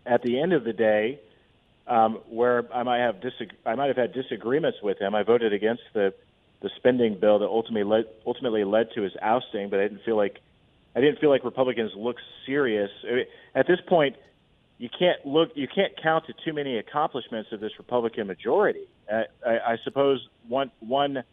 at 0.05 0.21
the 0.21 0.39
end 0.39 0.53
of 0.53 0.63
the 0.63 0.73
day, 0.73 1.19
um, 1.87 2.19
where 2.29 2.63
I 2.73 2.83
might 2.83 2.99
have 2.99 3.15
disag- 3.15 3.57
I 3.65 3.75
might 3.75 3.87
have 3.87 3.97
had 3.97 4.13
disagreements 4.13 4.77
with 4.81 4.99
him. 4.99 5.15
I 5.15 5.23
voted 5.23 5.53
against 5.53 5.83
the 5.93 6.13
the 6.61 6.69
spending 6.77 7.19
bill 7.19 7.39
that 7.39 7.47
ultimately 7.47 7.83
led 7.83 8.05
ultimately 8.25 8.63
led 8.63 8.89
to 8.95 9.01
his 9.01 9.13
ousting, 9.21 9.69
but 9.69 9.79
I 9.79 9.83
didn't 9.83 10.03
feel 10.03 10.17
like 10.17 10.39
I 10.95 11.01
didn't 11.01 11.19
feel 11.19 11.29
like 11.29 11.43
Republicans 11.43 11.91
looked 11.95 12.21
serious 12.45 12.91
I 13.03 13.13
mean, 13.13 13.25
at 13.55 13.67
this 13.67 13.79
point. 13.87 14.15
You 14.77 14.89
can't 14.89 15.23
look. 15.27 15.49
You 15.53 15.67
can't 15.67 15.93
count 16.01 16.25
to 16.25 16.33
too 16.43 16.53
many 16.53 16.79
accomplishments 16.79 17.51
of 17.51 17.59
this 17.59 17.71
Republican 17.77 18.25
majority. 18.25 18.87
Uh, 19.07 19.21
I, 19.45 19.73
I 19.73 19.77
suppose 19.83 20.27
one 20.47 20.71
one 20.79 21.23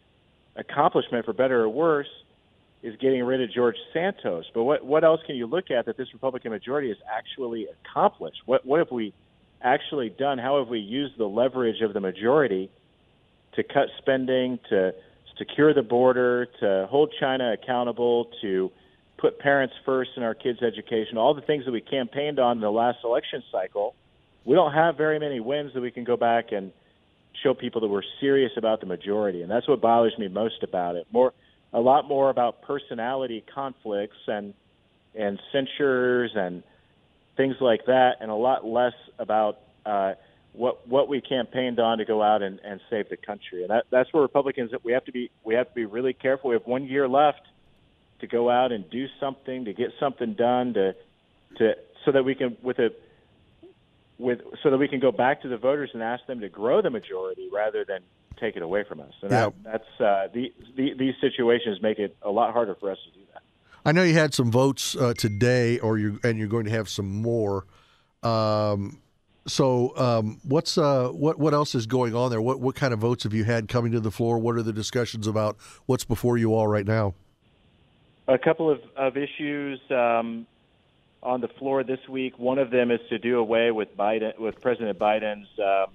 accomplishment, 0.55 1.25
for 1.25 1.33
better 1.33 1.61
or 1.61 1.69
worse, 1.69 2.07
is 2.81 2.95
getting 2.97 3.23
rid 3.23 3.41
of 3.41 3.51
George 3.51 3.75
Santos. 3.93 4.45
But 4.53 4.63
what 4.63 4.85
what 4.85 5.03
else 5.03 5.21
can 5.25 5.35
you 5.35 5.47
look 5.47 5.71
at 5.71 5.85
that 5.85 5.97
this 5.97 6.07
Republican 6.13 6.51
majority 6.51 6.89
has 6.89 6.97
actually 7.11 7.67
accomplished? 7.67 8.37
What 8.45 8.65
what 8.65 8.79
have 8.79 8.91
we 8.91 9.13
actually 9.61 10.09
done? 10.09 10.37
How 10.37 10.59
have 10.59 10.69
we 10.69 10.79
used 10.79 11.17
the 11.17 11.25
leverage 11.25 11.81
of 11.81 11.93
the 11.93 11.99
majority 11.99 12.69
to 13.55 13.63
cut 13.63 13.89
spending, 13.97 14.59
to 14.69 14.93
secure 15.37 15.73
the 15.73 15.81
border, 15.81 16.47
to 16.59 16.87
hold 16.89 17.13
China 17.19 17.53
accountable, 17.53 18.29
to 18.41 18.71
put 19.17 19.39
parents 19.39 19.73
first 19.85 20.11
in 20.15 20.23
our 20.23 20.33
kids' 20.33 20.61
education, 20.61 21.17
all 21.17 21.33
the 21.33 21.41
things 21.41 21.65
that 21.65 21.71
we 21.71 21.81
campaigned 21.81 22.39
on 22.39 22.57
in 22.57 22.61
the 22.61 22.71
last 22.71 22.99
election 23.03 23.43
cycle. 23.51 23.95
We 24.45 24.55
don't 24.55 24.73
have 24.73 24.95
very 24.95 25.19
many 25.19 25.41
wins 25.41 25.73
that 25.73 25.81
we 25.81 25.91
can 25.91 26.05
go 26.05 26.15
back 26.15 26.51
and 26.53 26.71
show 27.43 27.53
people 27.53 27.81
that 27.81 27.87
we're 27.87 28.01
serious 28.19 28.51
about 28.57 28.79
the 28.79 28.85
majority, 28.85 29.41
and 29.41 29.51
that's 29.51 29.67
what 29.67 29.81
bothers 29.81 30.13
me 30.17 30.27
most 30.27 30.63
about 30.63 30.95
it. 30.95 31.07
More, 31.11 31.33
a 31.73 31.79
lot 31.79 32.07
more 32.07 32.29
about 32.29 32.61
personality 32.61 33.43
conflicts 33.53 34.17
and 34.27 34.53
and 35.15 35.39
censures 35.51 36.31
and 36.35 36.63
things 37.35 37.55
like 37.61 37.85
that, 37.85 38.17
and 38.21 38.29
a 38.29 38.35
lot 38.35 38.65
less 38.65 38.93
about 39.17 39.59
uh, 39.85 40.13
what 40.53 40.87
what 40.87 41.07
we 41.07 41.21
campaigned 41.21 41.79
on 41.79 41.97
to 41.99 42.05
go 42.05 42.21
out 42.21 42.41
and, 42.41 42.59
and 42.63 42.79
save 42.89 43.09
the 43.09 43.17
country. 43.17 43.61
And 43.61 43.69
that, 43.69 43.85
that's 43.91 44.11
where 44.13 44.21
Republicans 44.21 44.71
we 44.83 44.91
have 44.93 45.05
to 45.05 45.11
be 45.11 45.31
we 45.43 45.55
have 45.55 45.67
to 45.69 45.75
be 45.75 45.85
really 45.85 46.13
careful. 46.13 46.49
We 46.49 46.55
have 46.55 46.65
one 46.65 46.85
year 46.85 47.07
left 47.07 47.41
to 48.21 48.27
go 48.27 48.49
out 48.49 48.71
and 48.71 48.89
do 48.89 49.05
something 49.19 49.65
to 49.65 49.73
get 49.73 49.91
something 49.99 50.33
done 50.33 50.73
to 50.73 50.95
to 51.57 51.73
so 52.05 52.11
that 52.11 52.23
we 52.23 52.35
can 52.35 52.57
with 52.61 52.79
a 52.79 52.89
with 54.19 54.39
so 54.61 54.69
that 54.69 54.77
we 54.77 54.87
can 54.87 54.99
go 54.99 55.11
back 55.11 55.41
to 55.41 55.47
the 55.47 55.57
voters 55.57 55.89
and 55.93 56.03
ask 56.03 56.25
them 56.27 56.39
to 56.41 56.49
grow 56.49 56.81
the 56.81 56.89
majority 56.89 57.49
rather 57.51 57.83
than 57.85 58.01
take 58.39 58.55
it 58.55 58.61
away 58.61 58.83
from 58.87 58.99
us. 58.99 59.13
And 59.21 59.31
Yeah. 59.31 59.49
that, 59.63 59.63
that's 59.63 60.01
uh, 60.01 60.27
the, 60.33 60.53
the 60.75 60.93
these 60.93 61.15
situations 61.19 61.81
make 61.81 61.97
it 61.97 62.15
a 62.21 62.29
lot 62.29 62.53
harder 62.53 62.75
for 62.75 62.91
us 62.91 62.97
to 63.05 63.19
do 63.19 63.25
that. 63.33 63.41
I 63.85 63.93
know 63.93 64.03
you 64.03 64.13
had 64.13 64.33
some 64.33 64.51
votes 64.51 64.95
uh, 64.95 65.13
today, 65.17 65.79
or 65.79 65.97
you 65.97 66.19
and 66.23 66.37
you're 66.37 66.49
going 66.49 66.65
to 66.65 66.71
have 66.71 66.89
some 66.89 67.21
more. 67.21 67.65
Um, 68.21 69.01
so, 69.47 69.97
um, 69.97 70.39
what's 70.43 70.77
uh, 70.77 71.07
what 71.09 71.39
what 71.39 71.53
else 71.53 71.73
is 71.73 71.87
going 71.87 72.13
on 72.13 72.29
there? 72.29 72.41
What 72.41 72.59
what 72.59 72.75
kind 72.75 72.93
of 72.93 72.99
votes 72.99 73.23
have 73.23 73.33
you 73.33 73.45
had 73.45 73.69
coming 73.69 73.93
to 73.93 74.01
the 74.01 74.11
floor? 74.11 74.37
What 74.37 74.57
are 74.57 74.63
the 74.63 74.73
discussions 74.73 75.27
about? 75.27 75.57
What's 75.85 76.03
before 76.03 76.37
you 76.37 76.53
all 76.53 76.67
right 76.67 76.85
now? 76.85 77.15
A 78.27 78.37
couple 78.37 78.69
of, 78.69 78.79
of 78.95 79.17
issues 79.17 79.79
um, 79.89 80.45
on 81.21 81.41
the 81.41 81.47
floor 81.47 81.83
this 81.83 81.99
week. 82.07 82.39
One 82.39 82.59
of 82.59 82.71
them 82.71 82.91
is 82.91 83.01
to 83.09 83.19
do 83.19 83.39
away 83.39 83.71
with 83.71 83.95
Biden 83.97 84.37
with 84.37 84.61
President 84.61 84.97
Biden's 84.97 85.47
um, 85.59 85.93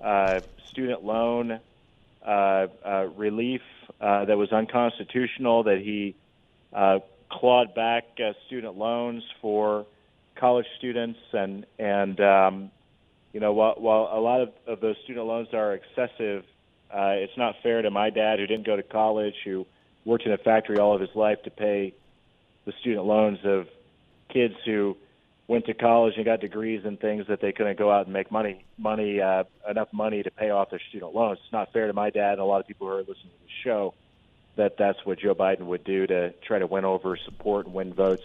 uh, 0.00 0.40
student 0.68 1.04
loan 1.04 1.60
uh, 2.24 2.66
uh, 2.84 3.08
relief 3.16 3.62
uh, 4.00 4.24
that 4.24 4.36
was 4.36 4.52
unconstitutional. 4.52 5.64
That 5.64 5.78
he 5.78 6.14
uh, 6.72 7.00
clawed 7.28 7.74
back 7.74 8.04
uh, 8.24 8.32
student 8.46 8.76
loans 8.76 9.24
for 9.40 9.86
college 10.36 10.66
students, 10.78 11.18
and 11.32 11.66
and 11.78 12.20
um, 12.20 12.70
you 13.32 13.40
know 13.40 13.52
while, 13.52 13.74
while 13.78 14.10
a 14.12 14.20
lot 14.20 14.42
of, 14.42 14.52
of 14.66 14.80
those 14.80 14.96
student 15.04 15.26
loans 15.26 15.48
are 15.52 15.74
excessive, 15.74 16.44
uh, 16.90 17.14
it's 17.16 17.36
not 17.36 17.56
fair 17.62 17.82
to 17.82 17.90
my 17.90 18.10
dad 18.10 18.38
who 18.38 18.46
didn't 18.46 18.66
go 18.66 18.76
to 18.76 18.82
college 18.82 19.34
who 19.44 19.66
worked 20.04 20.24
in 20.24 20.32
a 20.32 20.38
factory 20.38 20.78
all 20.78 20.94
of 20.94 21.00
his 21.00 21.14
life 21.16 21.42
to 21.42 21.50
pay 21.50 21.92
the 22.64 22.72
student 22.80 23.04
loans 23.04 23.38
of 23.44 23.66
kids 24.36 24.54
who 24.66 24.96
went 25.48 25.64
to 25.64 25.74
college 25.74 26.14
and 26.16 26.24
got 26.24 26.40
degrees 26.40 26.82
and 26.84 27.00
things 27.00 27.26
that 27.28 27.40
they 27.40 27.52
couldn't 27.52 27.78
go 27.78 27.90
out 27.90 28.04
and 28.04 28.12
make 28.12 28.30
money 28.30 28.64
money 28.76 29.20
uh, 29.20 29.44
enough 29.68 29.88
money 29.92 30.22
to 30.22 30.30
pay 30.30 30.50
off 30.50 30.70
their 30.70 30.80
student 30.90 31.14
loans. 31.14 31.38
It's 31.42 31.52
not 31.52 31.72
fair 31.72 31.86
to 31.86 31.92
my 31.92 32.10
dad 32.10 32.32
and 32.32 32.40
a 32.40 32.44
lot 32.44 32.60
of 32.60 32.66
people 32.66 32.86
who 32.86 32.94
are 32.94 33.00
listening 33.00 33.32
to 33.38 33.44
the 33.44 33.52
show 33.64 33.94
that 34.56 34.76
that's 34.76 34.98
what 35.04 35.18
Joe 35.20 35.34
Biden 35.34 35.66
would 35.66 35.84
do 35.84 36.06
to 36.06 36.32
try 36.46 36.58
to 36.58 36.66
win 36.66 36.84
over 36.84 37.16
support 37.16 37.66
and 37.66 37.74
win 37.74 37.94
votes 37.94 38.24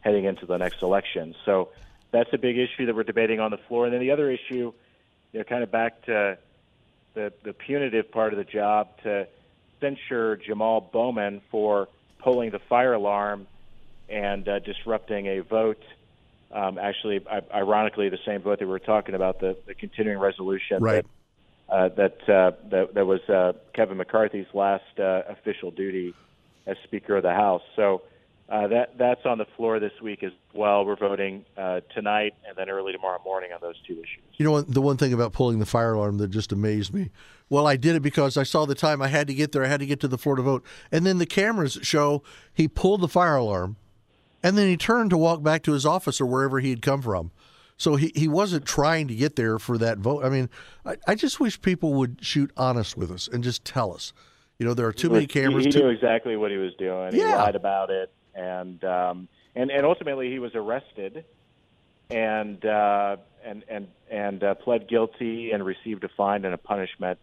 heading 0.00 0.24
into 0.24 0.46
the 0.46 0.56
next 0.56 0.82
election. 0.82 1.34
So 1.44 1.70
that's 2.10 2.30
a 2.32 2.38
big 2.38 2.58
issue 2.58 2.86
that 2.86 2.94
we're 2.94 3.04
debating 3.04 3.40
on 3.40 3.50
the 3.50 3.58
floor. 3.68 3.84
And 3.84 3.94
then 3.94 4.00
the 4.00 4.10
other 4.10 4.30
issue, 4.30 4.72
you 5.32 5.38
know, 5.38 5.44
kind 5.44 5.62
of 5.62 5.70
back 5.70 6.04
to 6.06 6.38
the 7.14 7.32
the 7.44 7.52
punitive 7.52 8.10
part 8.10 8.32
of 8.32 8.38
the 8.38 8.44
job 8.44 8.88
to 9.04 9.26
censure 9.80 10.36
Jamal 10.36 10.80
Bowman 10.80 11.40
for 11.50 11.88
pulling 12.18 12.50
the 12.50 12.58
fire 12.58 12.94
alarm 12.94 13.46
and 14.08 14.48
uh, 14.48 14.58
disrupting 14.60 15.26
a 15.26 15.40
vote. 15.40 15.82
Um, 16.50 16.78
actually, 16.78 17.20
ironically, 17.54 18.08
the 18.08 18.18
same 18.24 18.40
vote 18.40 18.58
that 18.58 18.64
we 18.64 18.70
were 18.70 18.78
talking 18.78 19.14
about, 19.14 19.40
the, 19.40 19.56
the 19.66 19.74
continuing 19.74 20.18
resolution 20.18 20.82
Right. 20.82 21.04
that 21.68 21.74
uh, 21.74 21.88
that, 21.96 22.28
uh, 22.28 22.52
that 22.70 22.94
that 22.94 23.06
was 23.06 23.20
uh, 23.28 23.52
Kevin 23.74 23.98
McCarthy's 23.98 24.46
last 24.54 24.98
uh, 24.98 25.22
official 25.28 25.70
duty 25.70 26.14
as 26.66 26.76
Speaker 26.84 27.16
of 27.16 27.22
the 27.22 27.34
House. 27.34 27.60
So 27.76 28.00
uh, 28.48 28.68
that 28.68 28.96
that's 28.96 29.26
on 29.26 29.36
the 29.36 29.44
floor 29.58 29.78
this 29.78 29.92
week 30.02 30.22
as 30.22 30.32
well. 30.54 30.86
We're 30.86 30.96
voting 30.96 31.44
uh, 31.58 31.80
tonight 31.94 32.32
and 32.48 32.56
then 32.56 32.70
early 32.70 32.92
tomorrow 32.92 33.20
morning 33.22 33.52
on 33.52 33.58
those 33.60 33.76
two 33.86 33.92
issues. 33.92 34.24
You 34.38 34.46
know, 34.46 34.62
the 34.62 34.80
one 34.80 34.96
thing 34.96 35.12
about 35.12 35.34
pulling 35.34 35.58
the 35.58 35.66
fire 35.66 35.92
alarm 35.92 36.16
that 36.18 36.28
just 36.28 36.52
amazed 36.52 36.94
me. 36.94 37.10
Well, 37.50 37.66
I 37.66 37.76
did 37.76 37.96
it 37.96 38.00
because 38.00 38.38
I 38.38 38.44
saw 38.44 38.64
the 38.64 38.74
time 38.74 39.02
I 39.02 39.08
had 39.08 39.26
to 39.26 39.34
get 39.34 39.52
there. 39.52 39.62
I 39.62 39.68
had 39.68 39.80
to 39.80 39.86
get 39.86 40.00
to 40.00 40.08
the 40.08 40.16
floor 40.16 40.36
to 40.36 40.42
vote, 40.42 40.64
and 40.90 41.04
then 41.04 41.18
the 41.18 41.26
cameras 41.26 41.78
show 41.82 42.22
he 42.54 42.66
pulled 42.66 43.02
the 43.02 43.08
fire 43.08 43.36
alarm, 43.36 43.76
and 44.42 44.56
then 44.56 44.68
he 44.68 44.76
turned 44.76 45.10
to 45.10 45.18
walk 45.18 45.42
back 45.42 45.62
to 45.64 45.72
his 45.72 45.84
office 45.86 46.20
or 46.20 46.26
wherever 46.26 46.60
he 46.60 46.70
had 46.70 46.82
come 46.82 47.02
from. 47.02 47.30
So 47.76 47.94
he, 47.96 48.12
he 48.16 48.26
wasn't 48.26 48.64
trying 48.66 49.06
to 49.08 49.14
get 49.14 49.36
there 49.36 49.58
for 49.58 49.78
that 49.78 49.98
vote. 49.98 50.24
I 50.24 50.28
mean, 50.30 50.48
I, 50.84 50.96
I 51.06 51.14
just 51.14 51.38
wish 51.38 51.60
people 51.62 51.94
would 51.94 52.18
shoot 52.20 52.50
honest 52.56 52.96
with 52.96 53.10
us 53.12 53.28
and 53.28 53.44
just 53.44 53.64
tell 53.64 53.92
us. 53.94 54.12
You 54.58 54.66
know, 54.66 54.74
there 54.74 54.86
are 54.86 54.92
too 54.92 55.08
many 55.10 55.22
He- 55.22 55.26
cameras. 55.28 55.64
He, 55.66 55.70
too- 55.70 55.80
knew 55.84 55.88
exactly 55.88 56.36
what 56.36 56.50
he 56.50 56.56
was 56.56 56.74
doing. 56.74 57.12
He 57.12 57.20
Yeah. 57.20 57.36
lied 57.36 57.54
about 57.54 57.90
it, 57.90 58.10
and 58.34 58.82
um, 58.82 59.28
and 59.54 59.70
and 59.70 59.86
ultimately 59.86 60.28
he 60.32 60.40
was 60.40 60.52
arrested, 60.56 61.24
and 62.10 62.64
uh, 62.64 63.16
and 63.44 63.62
and 63.68 63.86
and 64.10 64.42
uh, 64.42 64.54
pled 64.54 64.88
guilty 64.88 65.52
and 65.52 65.64
received 65.64 66.02
a 66.04 66.08
fine 66.16 66.44
and 66.44 66.54
a 66.54 66.58
punishment. 66.58 67.18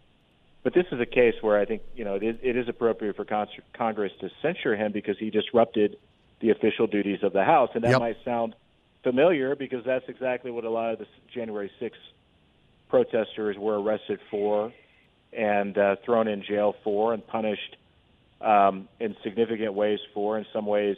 But 0.63 0.73
this 0.73 0.85
is 0.91 0.99
a 1.01 1.05
case 1.05 1.35
where 1.41 1.59
I 1.59 1.65
think 1.65 1.81
you 1.95 2.05
know 2.05 2.15
it 2.15 2.23
is, 2.23 2.35
it 2.41 2.55
is 2.55 2.69
appropriate 2.69 3.15
for 3.17 3.25
Con- 3.25 3.47
Congress 3.73 4.13
to 4.21 4.29
censure 4.41 4.75
him 4.77 4.91
because 4.93 5.17
he 5.19 5.29
disrupted 5.29 5.97
the 6.39 6.49
official 6.51 6.87
duties 6.87 7.19
of 7.23 7.33
the 7.33 7.43
House, 7.43 7.69
and 7.73 7.83
that 7.83 7.91
Yep. 7.91 7.99
might 7.99 8.17
sound 8.25 8.55
familiar 9.03 9.55
because 9.55 9.83
that's 9.85 10.07
exactly 10.09 10.51
what 10.51 10.63
a 10.63 10.69
lot 10.69 10.93
of 10.93 10.99
the 10.99 11.07
January 11.33 11.71
6th 11.79 11.91
protesters 12.89 13.57
were 13.57 13.79
arrested 13.81 14.19
for 14.29 14.71
and 15.33 15.77
uh, 15.77 15.95
thrown 16.05 16.27
in 16.27 16.43
jail 16.43 16.75
for 16.83 17.13
and 17.13 17.25
punished 17.25 17.77
um, 18.41 18.87
in 18.99 19.15
significant 19.23 19.73
ways 19.73 19.99
for. 20.13 20.37
In 20.37 20.45
some 20.53 20.65
ways, 20.65 20.97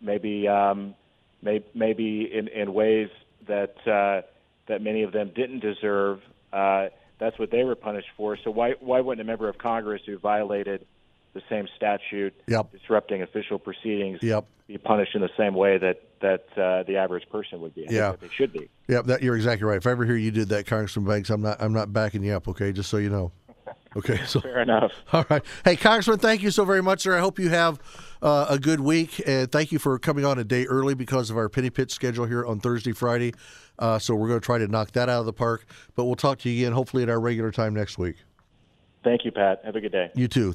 maybe 0.00 0.46
um, 0.48 0.94
may, 1.42 1.64
maybe 1.74 2.30
in, 2.32 2.48
in 2.48 2.72
ways 2.72 3.08
that 3.46 3.74
uh, 3.86 4.22
that 4.68 4.82
many 4.82 5.02
of 5.02 5.12
them 5.12 5.30
didn't 5.34 5.60
deserve. 5.60 6.20
Uh, 6.52 6.88
that's 7.18 7.38
what 7.38 7.50
they 7.50 7.64
were 7.64 7.76
punished 7.76 8.08
for. 8.16 8.36
So 8.44 8.50
why 8.50 8.74
why 8.80 9.00
wouldn't 9.00 9.26
a 9.26 9.28
member 9.28 9.48
of 9.48 9.58
Congress 9.58 10.02
who 10.06 10.18
violated 10.18 10.86
the 11.36 11.42
same 11.48 11.68
statute, 11.76 12.34
Yep. 12.48 12.72
disrupting 12.72 13.22
official 13.22 13.58
proceedings, 13.58 14.18
Yep. 14.22 14.46
be 14.66 14.78
punished 14.78 15.14
in 15.14 15.20
the 15.20 15.30
same 15.36 15.54
way 15.54 15.78
that 15.78 16.02
that 16.20 16.46
uh, 16.56 16.82
the 16.84 16.96
average 16.96 17.28
person 17.28 17.60
would 17.60 17.74
be? 17.74 17.86
I 17.88 17.92
Yeah. 17.92 18.10
that 18.12 18.20
they 18.22 18.28
should 18.34 18.52
be. 18.52 18.68
Yeah, 18.88 19.02
that 19.02 19.22
you're 19.22 19.36
exactly 19.36 19.66
right. 19.68 19.76
If 19.76 19.86
I 19.86 19.90
ever 19.90 20.04
hear 20.06 20.16
you 20.16 20.30
did 20.30 20.48
that, 20.48 20.66
Congressman 20.66 21.04
Banks, 21.06 21.28
I'm 21.30 21.42
not 21.42 21.60
I'm 21.62 21.72
not 21.74 21.92
backing 21.92 22.24
you 22.24 22.32
up. 22.32 22.48
Okay, 22.48 22.72
just 22.72 22.88
so 22.90 22.96
you 22.96 23.10
know. 23.10 23.32
Okay, 23.96 24.18
so 24.26 24.40
Fair 24.40 24.60
enough. 24.60 24.92
all 25.14 25.24
right. 25.30 25.42
Hey, 25.64 25.74
Congressman, 25.74 26.18
thank 26.18 26.42
you 26.42 26.50
so 26.50 26.66
very 26.66 26.82
much, 26.82 27.00
sir. 27.00 27.16
I 27.16 27.20
hope 27.20 27.38
you 27.38 27.48
have 27.48 27.78
uh, 28.20 28.44
a 28.50 28.58
good 28.58 28.80
week, 28.80 29.22
and 29.26 29.50
thank 29.50 29.72
you 29.72 29.78
for 29.78 29.98
coming 29.98 30.22
on 30.22 30.38
a 30.38 30.44
day 30.44 30.66
early 30.66 30.92
because 30.94 31.30
of 31.30 31.38
our 31.38 31.48
Penny 31.48 31.70
Pitch 31.70 31.92
schedule 31.92 32.26
here 32.26 32.44
on 32.44 32.60
Thursday, 32.60 32.92
Friday. 32.92 33.32
Uh, 33.78 33.98
so 33.98 34.14
we're 34.14 34.28
going 34.28 34.40
to 34.40 34.44
try 34.44 34.58
to 34.58 34.68
knock 34.68 34.92
that 34.92 35.08
out 35.08 35.20
of 35.20 35.26
the 35.26 35.32
park. 35.32 35.64
But 35.94 36.04
we'll 36.04 36.14
talk 36.14 36.38
to 36.40 36.50
you 36.50 36.62
again, 36.62 36.72
hopefully 36.74 37.04
at 37.04 37.08
our 37.08 37.18
regular 37.20 37.50
time 37.50 37.72
next 37.72 37.96
week. 37.96 38.16
Thank 39.02 39.24
you, 39.24 39.32
Pat. 39.32 39.60
Have 39.64 39.76
a 39.76 39.80
good 39.80 39.92
day. 39.92 40.10
You 40.14 40.28
too. 40.28 40.54